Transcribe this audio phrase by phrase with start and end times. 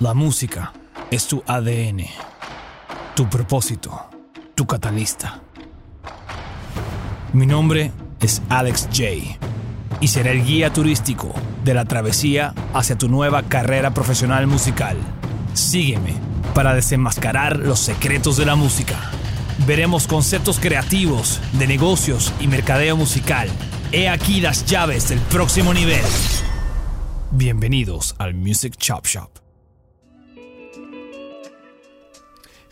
[0.00, 0.72] La música
[1.12, 2.04] es tu ADN,
[3.14, 4.10] tu propósito,
[4.56, 5.40] tu catalista.
[7.32, 9.38] Mi nombre es Alex J
[10.00, 14.96] y seré el guía turístico de la travesía hacia tu nueva carrera profesional musical.
[15.52, 16.14] Sígueme
[16.54, 18.98] para desenmascarar los secretos de la música.
[19.64, 23.48] Veremos conceptos creativos de negocios y mercadeo musical.
[23.92, 26.02] He aquí las llaves del próximo nivel.
[27.30, 29.43] Bienvenidos al Music Chop Shop.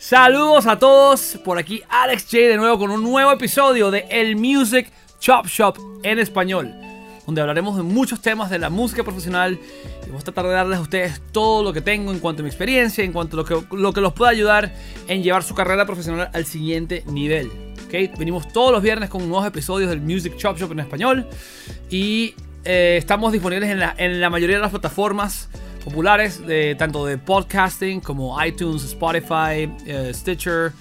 [0.05, 4.35] Saludos a todos, por aquí Alex J de nuevo con un nuevo episodio de El
[4.35, 6.75] Music Chop Shop en español,
[7.25, 9.57] donde hablaremos de muchos temas de la música profesional
[10.05, 12.43] y vamos a tratar de darles a ustedes todo lo que tengo en cuanto a
[12.43, 14.73] mi experiencia, en cuanto a lo que, lo que los pueda ayudar
[15.07, 17.49] en llevar su carrera profesional al siguiente nivel.
[17.85, 18.11] ¿okay?
[18.19, 21.29] Venimos todos los viernes con nuevos episodios del Music Chop Shop en español
[21.89, 25.47] y eh, estamos disponibles en la, en la mayoría de las plataformas
[25.83, 30.71] populares, de, tanto de podcasting como iTunes, Spotify, eh, Stitcher.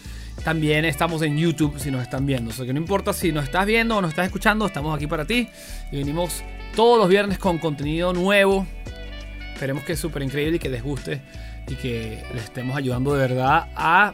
[0.44, 2.50] También estamos en YouTube si nos están viendo.
[2.50, 5.06] O sea que no importa si nos estás viendo o nos estás escuchando, estamos aquí
[5.06, 5.48] para ti.
[5.90, 6.42] Y venimos
[6.74, 8.66] todos los viernes con contenido nuevo.
[9.52, 11.22] Esperemos que es súper increíble y que les guste
[11.68, 14.12] y que les estemos ayudando de verdad a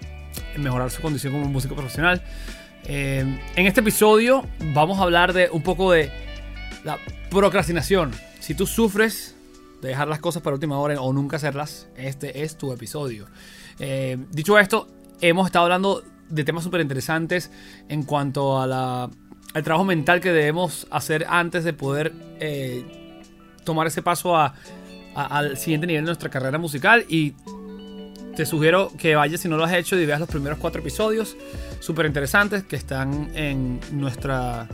[0.57, 2.23] mejorar su condición como músico profesional.
[2.85, 3.25] Eh,
[3.57, 6.11] en este episodio vamos a hablar de un poco de
[6.85, 6.99] la
[7.31, 8.13] procrastinación.
[8.41, 9.38] Si tú sufres
[9.81, 13.27] de dejar las cosas para última hora o nunca hacerlas, este es tu episodio.
[13.79, 14.89] Eh, dicho esto,
[15.21, 17.51] hemos estado hablando de temas súper interesantes
[17.89, 19.11] en cuanto a la,
[19.55, 23.23] al trabajo mental que debemos hacer antes de poder eh,
[23.65, 24.55] tomar ese paso a,
[25.15, 27.35] al siguiente nivel de nuestra carrera musical y
[28.37, 31.37] te sugiero que vayas si no lo has hecho y veas los primeros cuatro episodios
[31.81, 34.69] súper interesantes que están en nuestra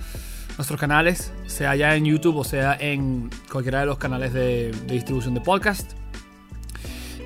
[0.56, 5.34] nuestros canales, sea ya en YouTube o sea en cualquiera de los canales de, distribución
[5.34, 5.92] de podcast.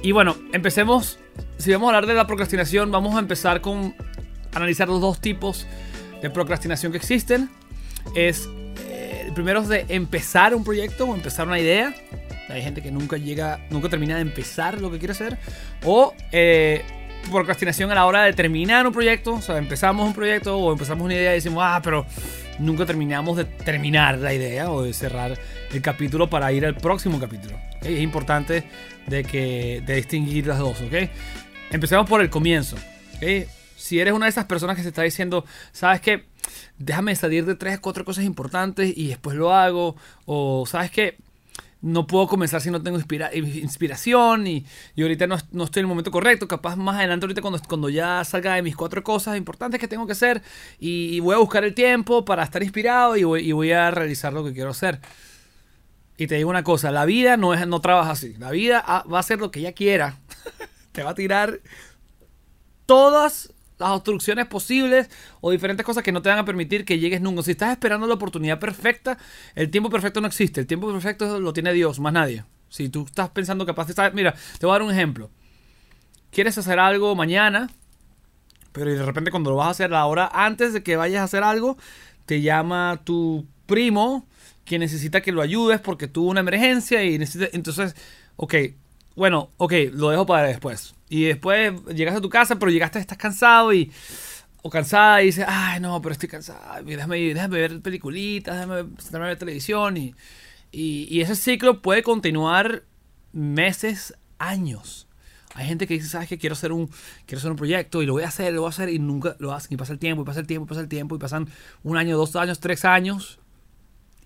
[0.03, 1.19] Y bueno, empecemos.
[1.56, 3.95] Si vamos a hablar de la procrastinación, vamos a empezar con
[4.55, 5.67] analizar los dos tipos
[6.23, 7.50] de procrastinación que existen.
[8.15, 8.49] Es
[8.87, 11.95] eh, el primero es de empezar un proyecto o empezar una idea.
[12.49, 15.39] Hay gente que nunca llega, nunca termina de empezar lo que quiere hacer.
[15.84, 16.84] O eh,
[17.31, 19.41] procrastinación a la hora de terminar un proyecto.
[19.47, 22.06] O empezamos un proyecto o empezamos una idea y decimos, ah, pero
[22.59, 25.39] nunca terminamos de terminar la idea o de cerrar
[25.73, 27.59] el capítulo para ir al próximo capítulo.
[27.83, 28.65] Es importante
[29.07, 30.81] de, que, de distinguir las dos.
[30.81, 31.11] ¿okay?
[31.71, 32.77] Empecemos por el comienzo.
[33.77, 36.25] Si eres una de esas personas que se está diciendo, sabes que
[36.79, 39.97] déjame salir de tres, cuatro cosas importantes y después lo hago.
[40.27, 41.17] O sabes que
[41.81, 44.66] no puedo comenzar si no tengo inspira inspiración y,
[44.97, 46.49] y ahorita no, no, estoy en el momento correcto.
[46.49, 50.06] Capaz más adelante, ahorita cuando, cuando ya salga de mis cuatro cosas importantes que tengo
[50.06, 50.43] que hacer
[50.81, 53.91] y, y voy a buscar el tiempo para estar inspirado y voy, y voy, a
[53.91, 55.00] realizar lo que quiero hacer.
[56.16, 58.34] Y te digo una cosa, la vida no, es, no trabaja así.
[58.39, 60.19] La vida va a hacer lo que ella quiera.
[60.93, 61.60] te va a tirar
[62.87, 65.09] todas las obstrucciones posibles
[65.41, 67.43] o diferentes cosas que no te van a permitir que llegues nunca.
[67.43, 69.19] Si estás esperando la oportunidad perfecta,
[69.55, 70.61] el tiempo perfecto no existe.
[70.61, 72.44] El tiempo perfecto lo tiene Dios, más nadie.
[72.69, 74.11] Si tú estás pensando capaz de.
[74.12, 75.31] Mira, te voy a dar un ejemplo.
[76.31, 77.71] Quieres hacer algo mañana,
[78.72, 81.25] pero de repente cuando lo vas a hacer la hora antes de que vayas a
[81.25, 81.78] hacer algo,
[82.27, 84.27] te llama tu primo
[84.65, 87.49] que necesita que lo ayudes porque tuvo una emergencia y necesita...
[87.53, 87.97] Entonces,
[88.37, 88.55] ok,
[89.19, 90.95] bueno, ok, lo dejo para después.
[91.09, 93.93] Y después llegas a tu casa, pero llegaste, estás cansado y.
[94.62, 96.83] O cansada y dices, ay, no, pero estoy cansada.
[96.83, 99.97] Déjame, déjame ver peliculitas, déjame sentarme a ver televisión.
[99.97, 100.15] Y,
[100.73, 102.84] y, ese ciclo puede continuar
[103.33, 105.07] meses, años.
[105.55, 106.39] Hay gente que dice, ¿sabes qué?
[106.39, 106.89] Quiero hacer un,
[107.27, 109.37] quiero hacer un proyecto y lo voy a hacer, lo voy a hacer y nunca
[109.39, 109.73] lo hacen.
[109.75, 111.49] Y pasa el tiempo, y pasa el tiempo, y pasa el tiempo, y pasan
[111.83, 113.39] un año, dos años, tres años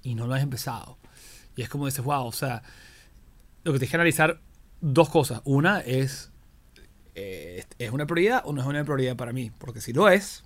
[0.02, 0.98] y no lo has empezado.
[1.56, 2.62] Y es como dices, wow, o sea,
[3.64, 4.40] lo que te que analizar
[4.82, 5.40] dos cosas.
[5.44, 6.32] Una es
[7.14, 9.50] eh, ¿es una prioridad o no es una prioridad para mí?
[9.58, 10.44] Porque si lo es,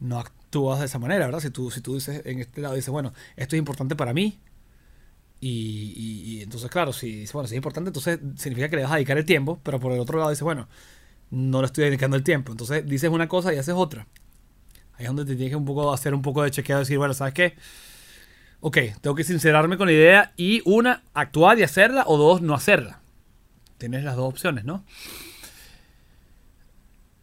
[0.00, 1.40] no actúas de esa manera, ¿verdad?
[1.40, 4.40] Si tú, si tú dices en este lado, dices, bueno, esto es importante para mí.
[5.40, 8.94] Y, y, entonces, claro, si, bueno, si es importante, entonces significa que le vas a
[8.96, 10.68] dedicar el tiempo, pero por el otro lado dices, bueno,
[11.30, 12.52] no le estoy dedicando el tiempo.
[12.52, 14.06] Entonces dices una cosa y haces otra.
[14.94, 17.14] Ahí es donde te tienes que un poco hacer un poco de chequeo decir, bueno,
[17.14, 17.56] ¿sabes qué?
[18.60, 22.54] Ok, tengo que sincerarme con la idea y una, actuar y hacerla, o dos, no
[22.54, 23.01] hacerla.
[23.82, 24.84] Tienes las dos opciones, ¿no?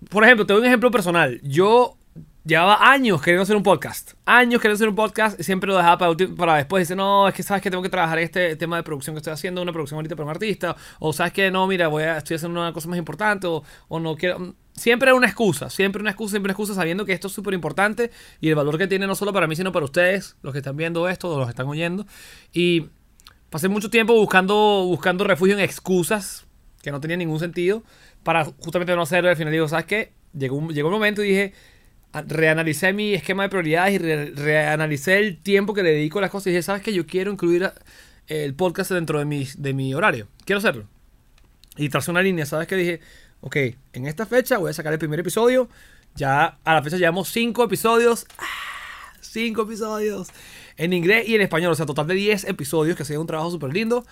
[0.07, 1.41] por ejemplo, te doy un ejemplo personal.
[1.43, 1.97] Yo
[2.45, 4.13] llevaba años queriendo hacer un podcast.
[4.25, 6.87] Años queriendo hacer un podcast y siempre lo dejaba para, para después.
[6.87, 9.33] Dice, no, es que sabes que tengo que trabajar este tema de producción que estoy
[9.33, 10.75] haciendo, una producción ahorita para un artista.
[10.99, 13.45] O sabes que no, mira, voy a, estoy haciendo una cosa más importante.
[13.45, 14.55] O, o no quiero.
[14.73, 18.11] Siempre una excusa, siempre una excusa, siempre una excusa, sabiendo que esto es súper importante
[18.39, 20.77] y el valor que tiene no solo para mí, sino para ustedes, los que están
[20.77, 22.05] viendo esto, los que están oyendo.
[22.53, 22.87] Y
[23.49, 26.47] pasé mucho tiempo buscando, buscando refugio en excusas
[26.81, 27.83] que no tenía ningún sentido,
[28.23, 29.29] para justamente no hacerlo.
[29.29, 30.11] Al final digo, ¿sabes qué?
[30.37, 31.53] Llegó un, llegó un momento y dije,
[32.13, 36.31] reanalicé mi esquema de prioridades y re- reanalicé el tiempo que le dedico a las
[36.31, 36.93] cosas y dije, ¿sabes qué?
[36.93, 37.71] Yo quiero incluir
[38.27, 40.27] el podcast dentro de mi, de mi horario.
[40.45, 40.87] Quiero hacerlo.
[41.77, 42.75] Y tracé una línea, ¿sabes qué?
[42.75, 42.99] Dije,
[43.41, 43.55] ok,
[43.93, 45.69] en esta fecha voy a sacar el primer episodio.
[46.15, 48.25] Ya a la fecha llevamos cinco episodios.
[48.37, 48.45] ¡Ah!
[49.21, 50.29] Cinco episodios.
[50.77, 51.71] En inglés y en español.
[51.71, 54.05] O sea, total de 10 episodios, que sería un trabajo súper lindo.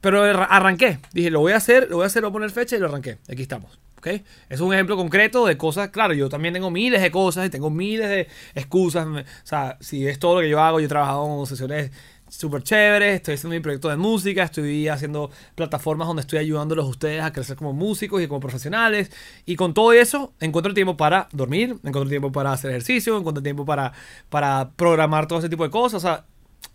[0.00, 0.98] Pero arra- arranqué.
[1.12, 2.86] Dije, lo voy a hacer, lo voy a hacer, voy a poner fecha y lo
[2.86, 3.18] arranqué.
[3.28, 3.78] Aquí estamos.
[3.98, 4.06] ¿Ok?
[4.48, 5.88] Es un ejemplo concreto de cosas.
[5.88, 9.06] Claro, yo también tengo miles de cosas y tengo miles de excusas.
[9.06, 11.90] O sea, si es todo lo que yo hago, yo he trabajado en sesiones
[12.28, 13.16] súper chéveres.
[13.16, 14.44] Estoy haciendo mi proyecto de música.
[14.44, 19.10] Estoy haciendo plataformas donde estoy ayudándolos a ustedes a crecer como músicos y como profesionales.
[19.46, 23.64] Y con todo eso, encuentro tiempo para dormir, encuentro tiempo para hacer ejercicio, encuentro tiempo
[23.64, 23.92] para,
[24.28, 26.04] para programar todo ese tipo de cosas.
[26.04, 26.24] O sea,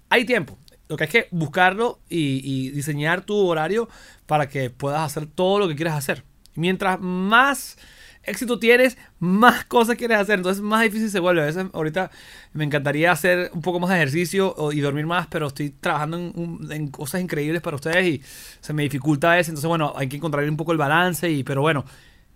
[0.10, 0.58] hay tiempo.
[0.89, 3.88] Lo que hay que buscarlo y, diseñar tu horario
[4.25, 6.24] para que puedas hacer todo lo que quieras hacer.
[6.56, 7.77] Mientras más
[8.24, 10.39] éxito tienes, más cosas quieres hacer.
[10.39, 11.41] Entonces más difícil se vuelve.
[11.41, 12.12] A veces ahorita
[12.53, 16.59] me encantaría hacer un poco más de ejercicio y dormir más, pero estoy trabajando en,
[16.69, 18.21] en cosas increíbles para ustedes y
[18.62, 19.50] se me dificulta veces.
[19.50, 21.30] Entonces, bueno, hay que encontrar un poco el balance.
[21.30, 21.85] Y, pero bueno,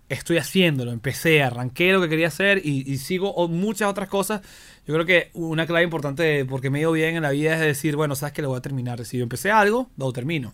[0.09, 4.41] estoy haciéndolo, empecé, arranqué lo que quería hacer y, y sigo o- muchas otras cosas.
[4.87, 7.59] Yo creo que una clave importante porque me ha ido bien en la vida es
[7.59, 9.03] decir, bueno, sabes que lo voy a terminar.
[9.05, 10.53] Si yo empecé algo, lo termino.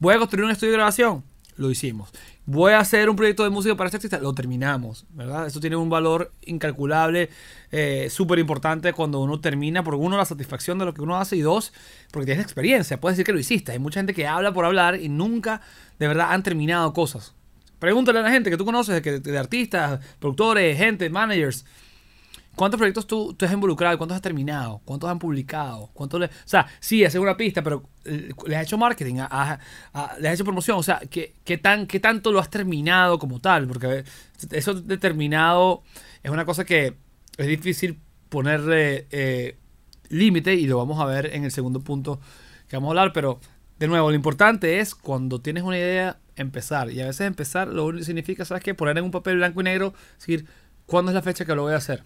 [0.00, 1.24] Voy a construir un estudio de grabación,
[1.56, 2.10] lo hicimos.
[2.46, 5.46] Voy a hacer un proyecto de música para este artista, lo terminamos, ¿verdad?
[5.46, 7.28] Eso tiene un valor incalculable,
[7.70, 11.36] eh, súper importante cuando uno termina, por uno, la satisfacción de lo que uno hace
[11.36, 11.72] y dos,
[12.10, 13.72] porque tienes experiencia, puedes decir que lo hiciste.
[13.72, 15.60] Hay mucha gente que habla por hablar y nunca
[15.98, 17.34] de verdad han terminado cosas.
[17.78, 21.64] Pregúntale a la gente que tú conoces, de, artistas, productores, gente, managers.
[22.56, 23.96] ¿Cuántos proyectos tú, tú has involucrado?
[23.98, 24.80] ¿Cuántos has terminado?
[24.84, 25.90] ¿Cuántos han publicado?
[25.94, 29.16] ¿Cuántos o sea, sí, hacer una pista, pero eh, ¿les has hecho marketing?
[29.20, 29.58] ¿A-
[30.18, 30.76] ¿Les has hecho promoción?
[30.76, 33.68] O sea, ¿qué, tan, ¿qué tanto lo has terminado como tal?
[33.68, 34.02] Porque
[34.50, 35.84] eso determinado
[36.24, 36.94] es una cosa que
[37.36, 39.56] es difícil ponerle eh,
[40.08, 42.18] límite y lo vamos a ver en el segundo punto
[42.68, 43.38] que vamos a hablar, pero
[43.78, 46.90] de nuevo, lo importante es cuando tienes una idea, empezar.
[46.90, 48.74] Y a veces empezar lo único significa, ¿sabes qué?
[48.74, 50.46] Poner en un papel blanco y negro, decir,
[50.86, 52.04] ¿cuándo es la fecha que lo voy a hacer?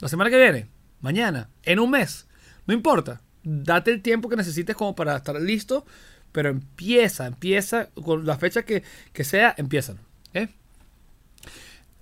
[0.00, 0.68] La semana que viene,
[1.00, 2.26] mañana, en un mes,
[2.66, 3.20] no importa.
[3.44, 5.84] Date el tiempo que necesites como para estar listo,
[6.32, 8.82] pero empieza, empieza con la fecha que,
[9.12, 9.94] que sea, empieza.
[10.30, 10.48] ¿ok?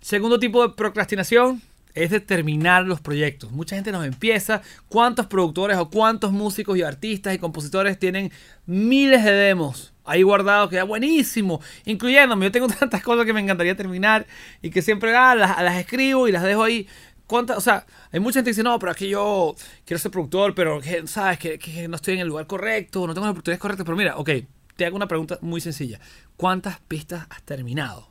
[0.01, 1.61] Segundo tipo de procrastinación
[1.95, 3.51] es determinar los proyectos.
[3.53, 4.63] Mucha gente nos empieza.
[4.89, 8.33] ¿Cuántos productores o cuántos músicos y artistas y compositores tienen
[8.67, 11.61] miles de demos ahí guardados que da buenísimo?
[11.85, 12.47] Incluyéndome.
[12.47, 14.27] Yo tengo tantas cosas que me encantaría terminar
[14.63, 16.87] y que siempre ah, las, escribo y las dejo ahí.
[17.27, 17.59] ¿Cuántas?
[17.59, 19.55] O sea, hay mucha gente que dice, no, pero aquí yo
[19.85, 23.27] quiero ser productor, pero sabes que, que no estoy en el lugar correcto, no tengo
[23.27, 23.85] las oportunidades correctas.
[23.85, 24.31] Pero mira, ok,
[24.75, 26.01] te hago una pregunta muy sencilla.
[26.37, 28.11] ¿Cuántas pistas has terminado?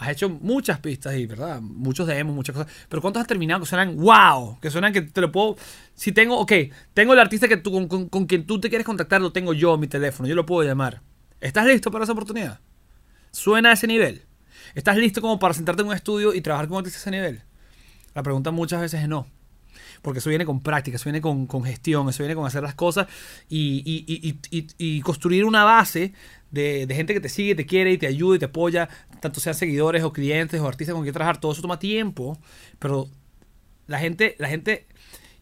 [0.00, 1.60] Has hecho muchas pistas y, ¿verdad?
[1.60, 2.72] Muchos demos, muchas cosas.
[2.88, 4.58] Pero ¿cuántos has terminado que suenan wow?
[4.60, 5.56] Que suenan que te lo puedo.
[5.94, 6.52] Si tengo, ok,
[6.94, 9.52] tengo el artista que tú, con, con- con quien tú te quieres contactar, lo tengo
[9.52, 11.02] yo mi teléfono, yo lo puedo llamar.
[11.40, 12.60] ¿Estás listo para esa oportunidad?
[13.30, 14.22] ¿Suena a ese nivel?
[14.74, 17.42] ¿Estás listo como para sentarte en un estudio y trabajar con artistas a ese nivel?
[18.14, 19.26] La pregunta muchas veces es no.
[20.02, 22.74] Porque eso viene con práctica, eso viene con, con gestión, eso viene con hacer las
[22.74, 23.06] cosas
[23.48, 26.12] y- y- y- y construir una base
[26.50, 28.88] de, de gente que te sigue, te quiere y te ayuda y te apoya,
[29.20, 31.40] tanto sean seguidores o clientes o artistas con quien trabajar.
[31.40, 32.38] Todo eso toma tiempo,
[32.78, 33.08] pero
[33.86, 34.86] la gente, la gente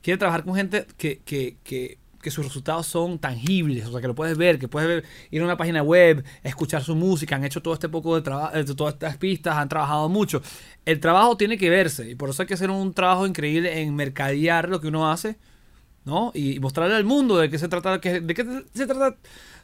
[0.03, 4.07] quiere trabajar con gente que, que, que, que sus resultados son tangibles, o sea, que
[4.09, 7.45] lo puedes ver, que puedes ver, ir a una página web, escuchar su música, han
[7.45, 10.43] hecho todo este poco de trabajo, todas estas pistas, han trabajado mucho.
[10.85, 13.95] El trabajo tiene que verse y por eso hay que hacer un trabajo increíble en
[13.95, 15.37] mercadear lo que uno hace,
[16.05, 16.33] ¿no?
[16.35, 19.17] Y mostrarle al mundo de qué se trata, de qué se trata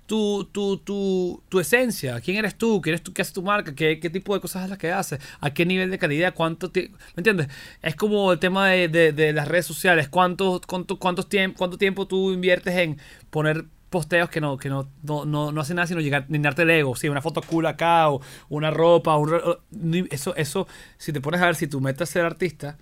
[0.06, 3.74] tu, tu, tu, tu esencia, quién eres tú, quién eres tú, qué hace tu marca,
[3.74, 6.70] qué, qué tipo de cosas es las que haces, a qué nivel de calidad, cuánto
[6.70, 7.48] ti- ¿me entiendes?
[7.82, 12.06] Es como el tema de, de- de las redes sociales, cuánto, cuánto, cuántos cuánto tiempo
[12.06, 12.98] tú inviertes en
[13.30, 16.70] poner posteos que no, que no, no, no, no hacen nada sino llegar, llenarte el
[16.70, 20.66] ego, sí, una foto cool acá o una ropa, un eso, eso,
[20.98, 22.76] si te pones a ver si tu meta es ser artista,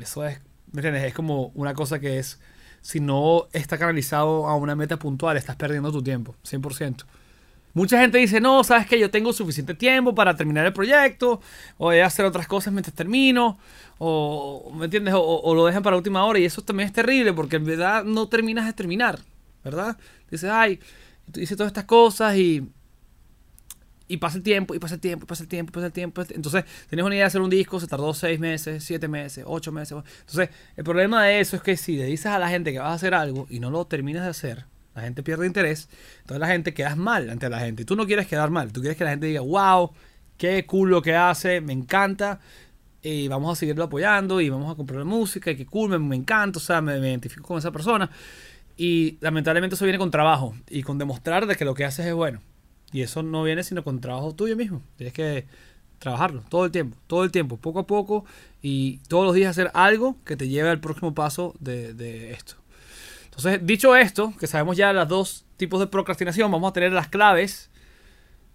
[0.00, 0.40] eso es,
[0.72, 1.04] ¿me entiendes?
[1.04, 2.40] Es como una cosa que es,
[2.82, 7.04] si no está canalizado a una meta puntual, estás perdiendo tu tiempo, 100%.
[7.74, 11.40] Mucha gente dice, no, sabes que yo tengo suficiente tiempo para terminar el proyecto,
[11.78, 13.58] o voy a hacer otras cosas mientras termino,
[13.98, 15.14] o, ¿me entiendes?
[15.16, 18.28] O, lo dejan para última hora, y eso también es terrible, porque en verdad no
[18.28, 19.20] terminas de terminar,
[19.64, 19.96] ¿verdad?
[20.30, 20.80] Dices, ay,
[21.34, 22.68] hice todas estas cosas y
[24.12, 25.92] y pasa el tiempo, y pasa el tiempo, y pasa el tiempo, y pasa el
[25.94, 26.22] tiempo.
[26.28, 29.72] Entonces, tienes una idea de hacer un disco, se tardó seis meses, siete meses, ocho
[29.72, 29.96] meses.
[30.20, 32.90] Entonces, el problema de eso es que si le dices a la gente que vas
[32.90, 35.88] a hacer algo y no lo terminas de hacer, La gente pierde interés.
[36.20, 37.86] Entonces la gente quedas mal ante la gente.
[37.86, 38.70] Tú no quieres quedar mal.
[38.70, 39.90] Tú quieres que la gente diga, wow,
[40.36, 42.40] qué cool lo que hace, me encanta.
[43.02, 46.16] Y vamos a seguirlo apoyando y vamos a comprar música y qué cool, me, me
[46.16, 48.10] encanta, o sea, me, me identifico con esa persona.
[48.76, 52.12] Y lamentablemente eso viene con trabajo y con demostrar de que lo que haces es
[52.14, 52.42] bueno.
[52.92, 54.82] Y eso no viene sino con trabajo tuyo mismo.
[54.96, 55.46] Tienes que
[55.98, 58.24] trabajarlo todo el tiempo, todo el tiempo, poco a poco
[58.60, 62.56] y todos los días hacer algo que te lleve al próximo paso de, esto.
[63.24, 67.08] Entonces, dicho esto, que sabemos ya los dos tipos de procrastinación, vamos a tener las
[67.08, 67.70] claves.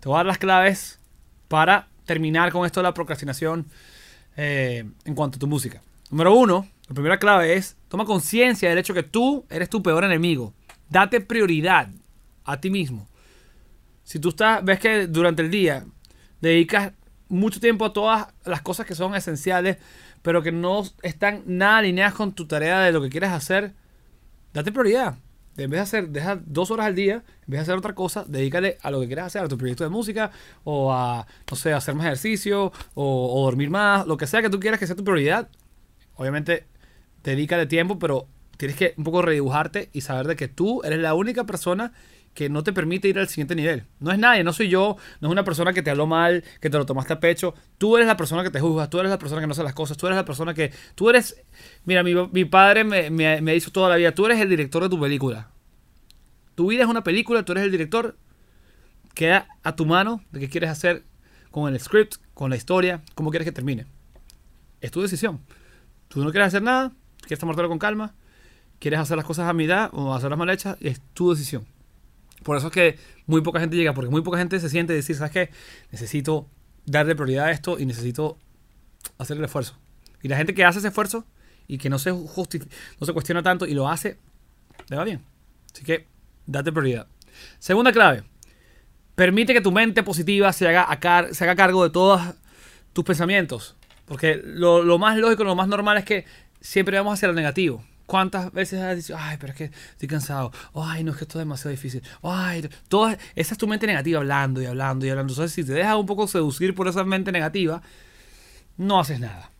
[0.01, 0.99] Te voy a dar las claves
[1.47, 3.65] para terminar con esto de la procrastinación
[4.35, 5.81] eh, en cuanto a tu música.
[6.11, 10.03] Número uno, la primera clave es, toma conciencia del hecho que tú eres tu peor
[10.03, 10.53] enemigo.
[10.89, 11.89] Date prioridad
[12.43, 13.07] a ti mismo.
[14.07, 15.85] Si tú estás, ves que durante el día
[16.39, 16.93] dedicas
[17.27, 19.79] mucho tiempo a todas las cosas que son esenciales,
[20.21, 23.73] pero que no están nada alineadas con tu tarea de lo que quieres hacer,
[24.53, 25.17] date prioridad.
[25.57, 28.23] En vez de hacer, deja dos horas al día, en vez de hacer otra cosa,
[28.25, 30.31] dedícale a lo que quieras hacer, a tu proyecto de música,
[30.63, 34.49] o a, no sé, hacer más ejercicio, o, o dormir más, lo que sea que
[34.49, 35.49] tú quieras que sea tu prioridad.
[36.15, 36.65] Obviamente,
[37.23, 41.13] dedícale tiempo, pero tienes que un poco redibujarte y saber de que tú eres la
[41.13, 41.91] única persona
[42.37, 43.85] que no te permite ir al siguiente nivel.
[43.99, 46.69] No es nadie, no soy yo, no es una persona que te habló mal, que
[46.69, 47.55] te lo tomaste a pecho.
[47.79, 49.73] Tú eres la persona que te juzgas, tú eres la persona que no hace las
[49.73, 50.71] cosas, tú eres la persona que...
[50.93, 51.41] Tú eres...
[51.85, 54.83] Mira, mi, mi padre me, me, me hizo toda la vida, tú eres el director
[54.83, 55.49] de tu película.
[56.53, 58.15] Tu vida es una película, tú eres el director.
[59.15, 61.05] Queda a tu mano de qué quieres hacer
[61.49, 63.87] con el script, con la historia, cómo quieres que termine.
[64.79, 65.39] Es tu decisión.
[66.07, 66.91] Tú no quieres hacer nada,
[67.21, 68.13] quieres tomártelo con calma,
[68.77, 71.65] quieres hacer las cosas a mitad o hacerlas mal hechas, es tu decisión.
[72.43, 75.15] Por eso es que muy poca gente llega, porque muy poca gente se siente decir,
[75.15, 75.49] ¿sabes qué?
[75.91, 76.47] Necesito
[76.85, 78.37] darle prioridad a esto y necesito
[79.17, 79.77] hacer el esfuerzo.
[80.21, 81.25] Y la gente que hace ese esfuerzo
[81.67, 84.17] y que no se, no se cuestiona tanto y lo hace,
[84.89, 85.23] le va bien.
[85.73, 86.07] Así que
[86.45, 87.07] date prioridad.
[87.59, 88.23] Segunda clave,
[89.15, 92.21] permite que tu mente positiva se haga, a car se haga cargo de todos
[92.93, 93.75] tus pensamientos.
[94.05, 96.25] Porque lo, lo más lógico, lo más normal es que
[96.61, 97.83] siempre vamos hacia lo negativo.
[98.07, 100.51] ¿Cuántas veces has dicho, ay, pero es que estoy cansado?
[100.73, 102.01] Ay, no, es que esto es demasiado difícil.
[102.23, 105.33] Ay, toda, esa es tu mente negativa hablando y hablando y hablando.
[105.33, 107.81] Entonces, si te dejas un poco seducir por esa mente negativa,
[108.77, 109.51] no haces nada.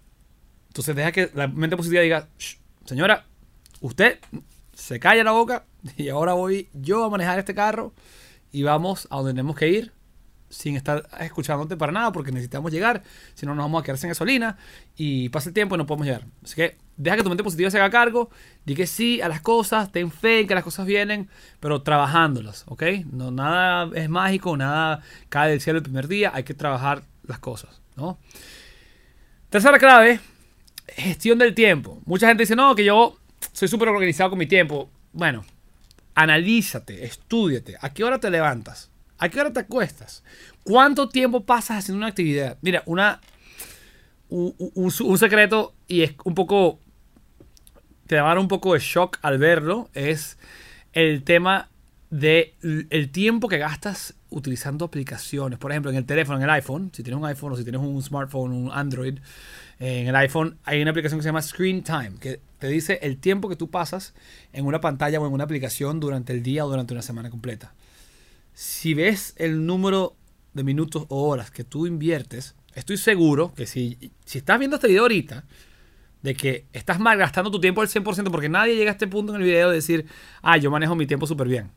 [0.70, 2.30] Entonces, deja que la mente positiva diga,
[2.86, 3.25] señora,
[3.82, 4.20] usted
[4.74, 5.66] se calla la boca
[5.98, 7.94] y ahora voy yo a manejar este carro
[8.54, 9.97] y vamos a donde tenemos que ir
[10.50, 14.10] sin estar escuchándote para nada porque necesitamos llegar, si no nos vamos a quedar sin
[14.10, 14.58] gasolina
[14.96, 16.25] y pasa el tiempo y no podemos llegar.
[16.44, 18.30] Así que deja que tu mente positiva se haga cargo,
[18.66, 22.63] di que sí a las cosas, ten fe en que las cosas vienen, pero trabajándolas,
[22.68, 22.84] ¿ok?
[23.12, 27.39] No, nada es mágico, nada cae del cielo el primer día, hay que trabajar las
[27.39, 28.18] cosas, ¿no?
[29.50, 30.20] Tercera clave,
[30.88, 32.01] gestión del tiempo.
[32.06, 33.18] Mucha gente dice, no, que yo
[33.54, 34.89] soy súper organizado con mi tiempo.
[35.13, 35.46] Bueno,
[36.16, 37.77] analízate, estudiate.
[37.80, 38.89] ¿A qué hora te levantas?
[39.20, 40.24] ¿A qué hora te acuestas?
[40.64, 42.58] ¿Cuánto tiempo pasas haciendo una actividad?
[42.62, 43.20] Mira, una,
[44.30, 46.80] un, secreto y es un poco,
[48.06, 50.38] te dar un poco de shock al verlo, es
[50.94, 51.70] el tema
[52.10, 55.58] de el tiempo que gastas utilizando aplicaciones.
[55.58, 57.82] Por ejemplo, en el teléfono, en el iPhone, si tienes un iPhone o si tienes
[57.82, 59.18] un smartphone, un Android,
[59.80, 63.18] en el iPhone hay una aplicación que se llama Screen Time, que te dice el
[63.18, 64.14] tiempo que tú pasas
[64.54, 67.74] en una pantalla o en una aplicación durante el día o durante una semana completa
[68.58, 70.16] si ves el número
[70.54, 74.88] de minutos o horas que tú inviertes, estoy seguro que si, si estás viendo este
[74.88, 75.46] video ahorita,
[76.24, 79.42] de que estás malgastando tu tiempo al 100%, porque nadie llega a este punto en
[79.42, 80.08] el video de decir,
[80.42, 81.70] ah, yo manejo mi tiempo súper bien.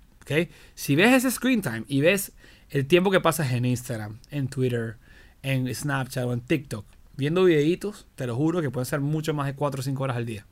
[0.75, 2.33] Si ves ese screen time y ves
[2.71, 4.97] el tiempo que pasas en Instagram, en Twitter,
[5.43, 9.49] en Snapchat o en TikTok, viendo videitos, te lo juro que pueden ser mucho más
[9.49, 10.47] de 4 o 5 horas al día.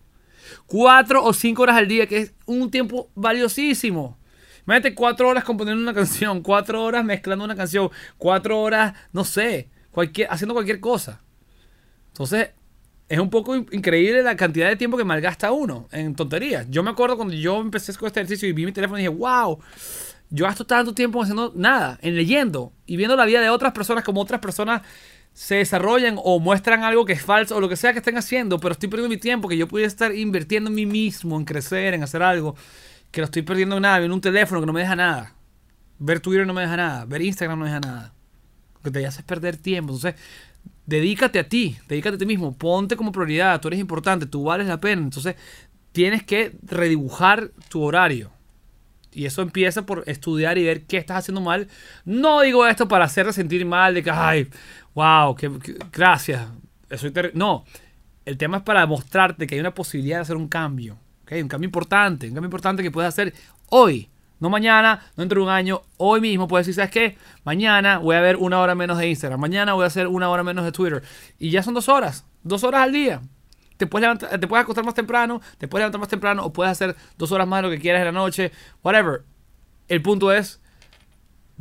[0.66, 4.18] 4 o 5 horas al día, que es un tiempo valiosísimo.
[4.68, 9.70] Imagínate cuatro horas componiendo una canción, cuatro horas mezclando una canción, cuatro horas, no sé,
[9.90, 11.22] cualquier, haciendo cualquier cosa.
[12.08, 12.50] Entonces,
[13.08, 16.66] es un poco increíble la cantidad de tiempo que malgasta uno en tonterías.
[16.68, 19.14] Yo me acuerdo cuando yo empecé con este ejercicio y vi mi teléfono y dije,
[19.14, 19.58] wow,
[20.28, 24.04] yo gasto tanto tiempo haciendo nada, en leyendo y viendo la vida de otras personas
[24.04, 24.82] como otras personas
[25.32, 28.60] se desarrollan o muestran algo que es falso o lo que sea que estén haciendo,
[28.60, 31.94] pero estoy perdiendo mi tiempo que yo pudiera estar invirtiendo en mí mismo, en crecer,
[31.94, 32.54] en hacer algo
[33.18, 35.34] que lo estoy perdiendo en nada, en un teléfono que no me deja nada.
[35.98, 38.14] Ver Twitter no me deja nada, ver Instagram no deja nada.
[38.76, 39.92] Lo que te hace perder tiempo.
[39.92, 40.14] Entonces,
[40.87, 44.68] dedícate a ti, dedícate a ti mismo, ponte como prioridad, tú eres importante, tú vales
[44.68, 45.02] la pena.
[45.02, 45.34] Entonces,
[45.90, 48.30] tienes que redibujar tu horario.
[49.12, 51.66] Y eso empieza por estudiar y ver qué estás haciendo mal.
[52.04, 54.48] No digo esto para hacerte sentir mal, de que, ay,
[54.94, 55.50] wow, que,
[55.90, 56.46] gracias.
[56.88, 57.64] Eso no,
[58.25, 61.00] el tema es para mostrarte que hay una posibilidad de hacer un cambio.
[61.30, 63.35] Un cambio importante, un cambio importante que puedes hacer
[63.68, 64.08] hoy,
[64.40, 67.18] No mañana, no dentro de un año, hoy mismo puedes decir, ¿sabes qué?
[67.44, 70.44] Mañana voy a ver una hora menos de Instagram, mañana voy a hacer una hora
[70.44, 71.02] menos de Twitter.
[71.38, 73.20] Y ya son dos horas, dos horas al día.
[73.76, 76.97] Te puedes, te puedes acostar más temprano, te puedes levantar más temprano o puedes hacer
[77.16, 79.23] dos horas más de lo que quieras en la noche, whatever.
[79.88, 80.61] El punto es,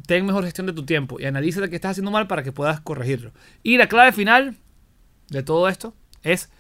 [0.06, 2.52] ten mejor gestión de tu tiempo y analiza lo que estás haciendo mal para que
[2.52, 3.32] puedas corregirlo.
[3.64, 4.58] Y la clave final
[5.30, 5.94] de todo esto
[6.24, 6.52] es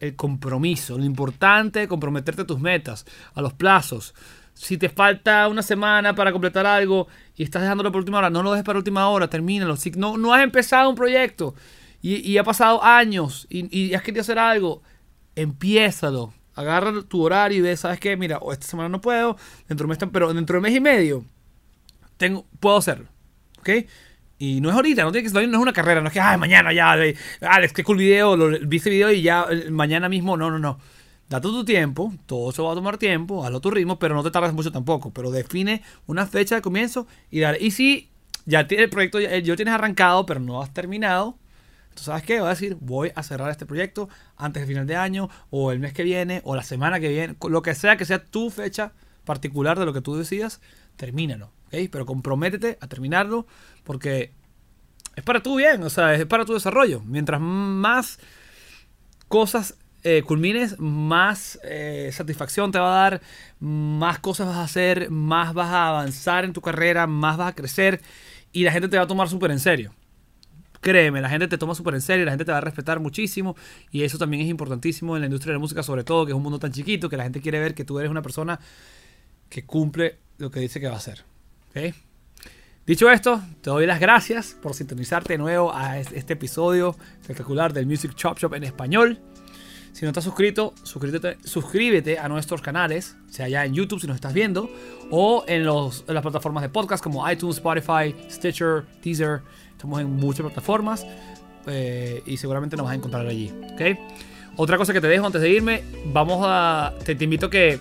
[0.00, 4.14] el compromiso, lo importante de comprometerte a tus metas, a los plazos.
[4.54, 8.42] Si te falta una semana para completar algo y estás dejándolo por última hora, no
[8.42, 9.76] lo dejes para última hora, termínalo.
[9.76, 11.54] Si no, no has empezado un proyecto
[12.00, 14.82] y, ha pasado años y, has querido hacer algo,
[15.34, 16.32] empiézalo.
[16.54, 18.16] Agarra tu horario y ve, ¿sabes qué?
[18.16, 19.36] Mira, esta semana no puedo,
[19.68, 21.24] dentro de mes, pero dentro de mes y medio
[22.16, 23.06] tengo, puedo hacerlo.
[23.60, 23.70] ¿Ok?
[24.38, 26.38] Y no es ahorita, no, tiene que, no es una carrera, no es que, ay,
[26.38, 30.50] mañana ya, Alex, qué cool video, lo, vi ese video y ya mañana mismo, no,
[30.50, 30.78] no, no.
[31.28, 34.22] Date tu tiempo, todo eso va a tomar tiempo, hazlo a tu ritmo, pero no
[34.22, 35.12] te tardes mucho tampoco.
[35.12, 37.58] Pero define una fecha de comienzo y dale.
[37.60, 38.08] Y si
[38.46, 41.36] ya tienes el proyecto, ya, yo tienes arrancado, pero no has terminado,
[41.98, 42.38] entonces, ¿sabes qué?
[42.38, 45.80] Voy a decir, voy a cerrar este proyecto antes del final de año, o el
[45.80, 48.92] mes que viene, o la semana que viene, lo que sea que sea tu fecha
[49.24, 50.60] particular de lo que tú decidas,
[50.96, 51.50] termínalo.
[51.70, 53.46] Pero comprométete a terminarlo
[53.84, 54.32] porque
[55.16, 57.02] es para tu bien, o sea, es para tu desarrollo.
[57.04, 58.18] Mientras más
[59.28, 63.20] cosas eh, culmines, más eh, satisfacción te va a dar,
[63.58, 67.54] más cosas vas a hacer, más vas a avanzar en tu carrera, más vas a
[67.54, 68.00] crecer
[68.52, 69.92] y la gente te va a tomar súper en serio.
[70.80, 73.56] Créeme, la gente te toma súper en serio, la gente te va a respetar muchísimo
[73.90, 76.36] y eso también es importantísimo en la industria de la música, sobre todo que es
[76.36, 78.60] un mundo tan chiquito que la gente quiere ver que tú eres una persona
[79.48, 81.24] que cumple lo que dice que va a hacer.
[82.86, 87.86] Dicho esto, te doy las gracias por sintonizarte de nuevo a este episodio espectacular del
[87.86, 89.20] Music Chop Shop en español.
[89.92, 94.32] Si no estás suscrito, suscríbete, a nuestros canales, sea ya en YouTube si nos estás
[94.32, 94.70] viendo,
[95.10, 99.42] o en, las plataformas de podcast como iTunes, Spotify, Stitcher, Teaser.
[99.72, 101.06] Estamos en muchas plataformas
[101.66, 103.52] eh, y seguramente nos vas a encontrar allí.
[104.56, 106.94] Otra cosa que te dejo antes de irme, vamos a.
[107.04, 107.80] Te, te invito a que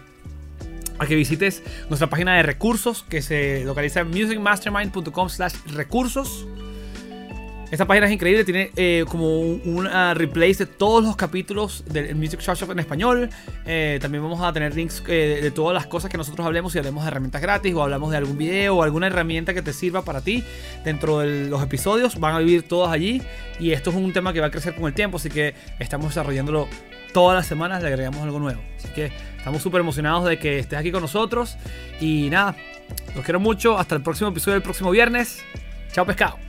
[0.99, 6.47] a que visites nuestra página de recursos que se localiza en musicmastermind.com slash recursos.
[7.69, 12.39] Esta página es increíble, tiene eh, como una replay de todos los capítulos del Music
[12.39, 13.30] Shop Shop en español.
[13.65, 16.77] Eh, también vamos a tener links eh, de todas las cosas que nosotros hablemos y
[16.77, 20.01] hablemos de herramientas gratis o hablamos de algún video o alguna herramienta que te sirva
[20.03, 20.45] para ti
[20.86, 22.17] dentro de los episodios.
[22.17, 23.21] Van a vivir todos allí
[23.60, 26.08] y esto es un tema que va a crecer con el tiempo, así que estamos
[26.08, 26.69] desarrollándolo
[27.12, 28.62] todas las semanas, le agregamos algo nuevo.
[28.77, 31.58] Así que estamos súper emocionados de que estés aquí con nosotros
[31.99, 32.56] y nada,
[33.13, 33.77] los quiero mucho.
[33.77, 35.43] Hasta el próximo episodio del próximo viernes.
[35.91, 36.46] Chao pescado.